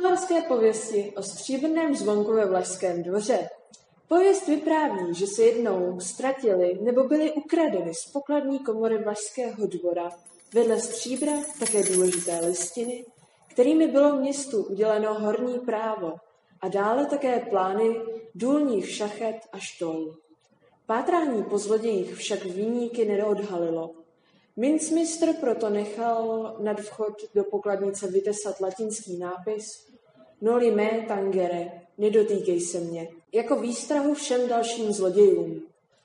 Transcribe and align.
Bulharské 0.00 0.42
pověsti 0.42 1.12
o 1.16 1.22
stříbrném 1.22 1.94
zvonku 1.94 2.32
ve 2.32 2.46
Vlašském 2.46 3.02
dvoře. 3.02 3.48
Pověst 4.08 4.46
vypráví, 4.46 5.14
že 5.14 5.26
se 5.26 5.42
jednou 5.42 6.00
ztratili 6.00 6.78
nebo 6.82 7.04
byly 7.04 7.32
ukradeny 7.32 7.94
z 7.94 8.12
pokladní 8.12 8.58
komory 8.58 8.98
Vlašského 8.98 9.66
dvora 9.66 10.10
vedle 10.54 10.80
stříbra 10.80 11.32
také 11.58 11.82
důležité 11.82 12.40
listiny, 12.46 13.04
kterými 13.48 13.86
bylo 13.86 14.16
městu 14.16 14.64
uděleno 14.64 15.14
horní 15.14 15.58
právo 15.58 16.12
a 16.60 16.68
dále 16.68 17.06
také 17.06 17.40
plány 17.40 18.00
důlních 18.34 18.90
šachet 18.90 19.36
a 19.52 19.58
štol. 19.58 20.14
Pátrání 20.86 21.44
po 21.44 21.58
zlodějích 21.58 22.14
však 22.14 22.44
výníky 22.44 23.04
neodhalilo. 23.04 23.90
Mincmistr 24.56 25.32
proto 25.40 25.70
nechal 25.70 26.56
nad 26.60 26.80
vchod 26.80 27.14
do 27.34 27.44
pokladnice 27.44 28.06
vytesat 28.06 28.60
latinský 28.60 29.18
nápis 29.18 29.87
Noli 30.40 30.70
me 30.70 31.04
tangere, 31.08 31.72
nedotýkej 31.98 32.60
se 32.60 32.80
mě, 32.80 33.08
jako 33.32 33.60
výstrahu 33.60 34.14
všem 34.14 34.48
dalším 34.48 34.92
zlodějům. 34.92 35.62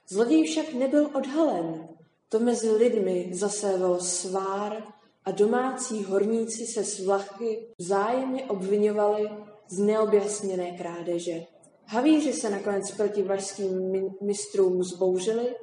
Zloděj 0.07 0.43
však 0.43 0.73
nebyl 0.73 1.09
odhalen. 1.13 1.87
To 2.29 2.39
mezi 2.39 2.71
lidmi 2.71 3.29
zaséval 3.33 3.99
svár 3.99 4.83
a 5.25 5.31
domácí 5.31 6.03
horníci 6.03 6.65
se 6.65 6.83
s 6.83 6.99
vlachy 6.99 7.67
vzájemně 7.77 8.45
obvinovali 8.45 9.29
z 9.67 9.79
neobjasněné 9.79 10.77
krádeže. 10.77 11.45
Havíři 11.85 12.33
se 12.33 12.49
nakonec 12.49 12.91
proti 12.91 13.23
vlašským 13.23 13.91
mistrům 14.21 14.83
zbouřili. 14.83 15.55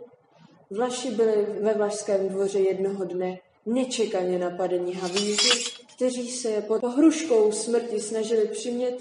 Vlaši 0.70 1.10
byli 1.10 1.46
ve 1.60 1.74
vlašském 1.74 2.28
dvoře 2.28 2.58
jednoho 2.58 3.04
dne 3.04 3.38
nečekaně 3.70 4.38
napadení 4.38 4.94
havíři, 4.94 5.64
kteří 5.94 6.30
se 6.30 6.60
pod 6.60 6.80
pohruškou 6.80 7.52
smrti 7.52 8.00
snažili 8.00 8.48
přimět 8.48 8.98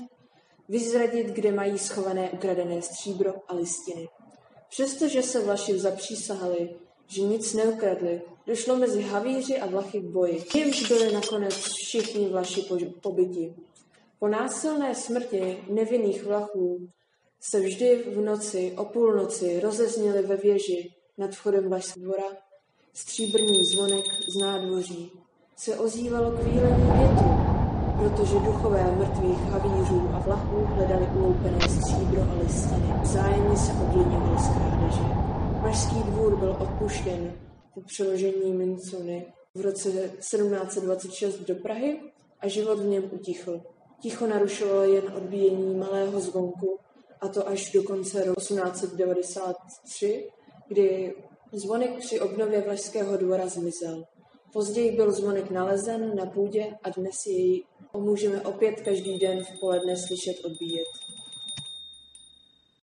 vyzradit, 0.69 1.27
kde 1.27 1.51
mají 1.51 1.77
schované 1.79 2.29
ukradené 2.29 2.81
stříbro 2.81 3.33
a 3.47 3.55
listiny. 3.55 4.09
Přestože 4.69 5.23
se 5.23 5.39
Vlaši 5.39 5.79
zapřísahali, 5.79 6.75
že 7.07 7.21
nic 7.21 7.53
neukradli, 7.53 8.21
došlo 8.47 8.75
mezi 8.75 9.01
havíři 9.01 9.59
a 9.59 9.65
Vlachy 9.65 9.99
k 9.99 10.03
boji, 10.03 10.43
jimž 10.55 10.87
byli 10.87 11.13
nakonec 11.13 11.53
všichni 11.53 12.27
Vlaši 12.27 12.65
pobyti. 13.01 13.55
Po 14.19 14.27
násilné 14.27 14.95
smrti 14.95 15.63
nevinných 15.69 16.23
Vlachů 16.23 16.89
se 17.41 17.59
vždy 17.59 17.95
v 17.95 18.21
noci 18.21 18.73
o 18.77 18.85
půlnoci 18.85 19.59
rozezněli 19.59 20.21
ve 20.21 20.35
věži 20.35 20.93
nad 21.17 21.31
vchodem 21.31 21.69
Vlašského 21.69 22.03
dvora 22.03 22.48
stříbrný 22.93 23.65
zvonek 23.65 24.05
z 24.27 24.35
nádvoří. 24.35 25.11
Se 25.55 25.75
ozývalo 25.77 26.31
kvílení 26.31 26.91
větru, 26.97 27.29
protože 27.99 28.45
duchové 28.45 28.95
mrtvých 28.95 29.39
havířů 29.39 30.09
a 30.13 30.19
vlachů 30.19 30.65
hledali 30.65 31.07
uloupené 31.15 31.69
stříbro 31.69 32.21
a 32.21 32.43
listiny. 32.43 32.93
Vzájemně 33.01 33.57
se 33.57 33.71
obvinovali 33.71 34.39
z 34.39 34.47
krádeže. 34.47 35.01
Pražský 35.61 35.95
dvůr 35.95 36.35
byl 36.35 36.57
odpuštěn 36.59 37.33
po 37.73 37.81
přeložení 37.81 38.53
Mincony 38.53 39.25
v 39.55 39.61
roce 39.61 39.89
1726 39.91 41.39
do 41.39 41.55
Prahy 41.55 41.99
a 42.39 42.47
život 42.47 42.79
v 42.79 42.85
něm 42.85 43.03
utichl. 43.11 43.61
Ticho 44.01 44.27
narušovalo 44.27 44.83
jen 44.83 45.03
odbíjení 45.15 45.75
malého 45.75 46.19
zvonku, 46.19 46.79
a 47.21 47.27
to 47.27 47.47
až 47.47 47.71
do 47.71 47.83
konce 47.83 48.25
roku 48.25 48.41
1893, 48.41 50.29
kdy 50.67 51.15
zvonek 51.51 51.97
při 51.99 52.19
obnově 52.19 52.61
Vlašského 52.61 53.17
dvora 53.17 53.47
zmizel. 53.47 54.03
Později 54.53 54.91
byl 54.91 55.11
zvonek 55.11 55.51
nalezen 55.51 56.15
na 56.15 56.25
půdě 56.25 56.77
a 56.83 56.89
dnes 56.89 57.25
jej 57.27 57.63
můžeme 57.93 58.41
opět 58.41 58.81
každý 58.81 59.19
den 59.19 59.43
v 59.43 59.59
poledne 59.59 59.97
slyšet 59.97 60.45
odbíjet. 60.45 60.87